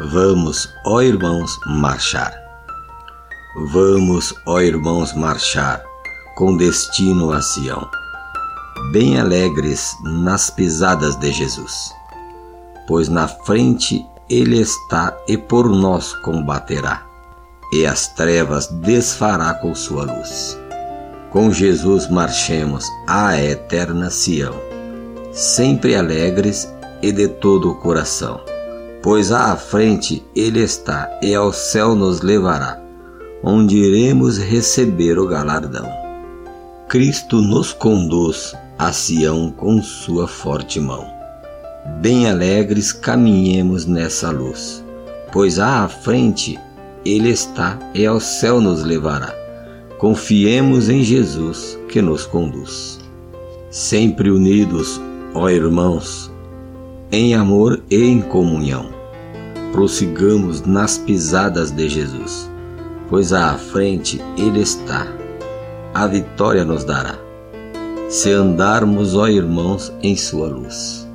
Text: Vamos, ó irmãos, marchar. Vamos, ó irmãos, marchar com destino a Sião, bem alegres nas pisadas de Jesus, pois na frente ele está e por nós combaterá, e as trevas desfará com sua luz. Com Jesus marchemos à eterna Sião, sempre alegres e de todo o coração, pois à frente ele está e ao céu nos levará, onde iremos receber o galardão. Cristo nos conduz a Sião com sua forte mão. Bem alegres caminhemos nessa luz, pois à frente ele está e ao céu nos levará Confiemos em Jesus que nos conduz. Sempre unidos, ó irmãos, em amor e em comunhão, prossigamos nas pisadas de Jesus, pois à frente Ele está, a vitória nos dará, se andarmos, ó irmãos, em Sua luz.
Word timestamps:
Vamos, 0.00 0.72
ó 0.86 1.02
irmãos, 1.02 1.58
marchar. 1.66 2.32
Vamos, 3.72 4.34
ó 4.46 4.58
irmãos, 4.58 5.12
marchar 5.12 5.82
com 6.34 6.56
destino 6.56 7.30
a 7.30 7.42
Sião, 7.42 7.86
bem 8.90 9.20
alegres 9.20 9.94
nas 10.02 10.48
pisadas 10.48 11.14
de 11.16 11.30
Jesus, 11.30 11.94
pois 12.88 13.10
na 13.10 13.28
frente 13.28 14.04
ele 14.30 14.58
está 14.60 15.14
e 15.28 15.36
por 15.36 15.68
nós 15.68 16.14
combaterá, 16.14 17.02
e 17.70 17.84
as 17.84 18.08
trevas 18.08 18.68
desfará 18.68 19.52
com 19.52 19.74
sua 19.74 20.04
luz. 20.04 20.58
Com 21.30 21.52
Jesus 21.52 22.08
marchemos 22.08 22.88
à 23.06 23.38
eterna 23.38 24.08
Sião, 24.08 24.54
sempre 25.32 25.94
alegres 25.94 26.66
e 27.02 27.12
de 27.12 27.28
todo 27.28 27.70
o 27.70 27.74
coração, 27.74 28.40
pois 29.02 29.32
à 29.32 29.56
frente 29.56 30.24
ele 30.34 30.60
está 30.60 31.10
e 31.22 31.34
ao 31.34 31.52
céu 31.52 31.94
nos 31.94 32.20
levará, 32.20 32.80
onde 33.42 33.76
iremos 33.76 34.38
receber 34.38 35.18
o 35.18 35.26
galardão. 35.26 35.88
Cristo 36.88 37.40
nos 37.40 37.72
conduz 37.72 38.54
a 38.78 38.92
Sião 38.92 39.50
com 39.50 39.82
sua 39.82 40.28
forte 40.28 40.78
mão. 40.78 41.06
Bem 42.00 42.28
alegres 42.28 42.92
caminhemos 42.92 43.86
nessa 43.86 44.30
luz, 44.30 44.84
pois 45.32 45.58
à 45.58 45.88
frente 45.88 46.58
ele 47.04 47.30
está 47.30 47.78
e 47.94 48.06
ao 48.06 48.20
céu 48.20 48.60
nos 48.60 48.84
levará 48.84 49.42
Confiemos 50.02 50.88
em 50.88 51.04
Jesus 51.04 51.78
que 51.88 52.02
nos 52.02 52.26
conduz. 52.26 52.98
Sempre 53.70 54.32
unidos, 54.32 55.00
ó 55.32 55.48
irmãos, 55.48 56.28
em 57.12 57.36
amor 57.36 57.80
e 57.88 58.02
em 58.02 58.20
comunhão, 58.20 58.86
prossigamos 59.72 60.62
nas 60.62 60.98
pisadas 60.98 61.70
de 61.70 61.88
Jesus, 61.88 62.48
pois 63.08 63.32
à 63.32 63.54
frente 63.54 64.20
Ele 64.36 64.60
está, 64.60 65.06
a 65.94 66.06
vitória 66.06 66.64
nos 66.64 66.84
dará, 66.84 67.18
se 68.08 68.30
andarmos, 68.30 69.16
ó 69.16 69.26
irmãos, 69.26 69.92
em 70.02 70.14
Sua 70.14 70.46
luz. 70.46 71.08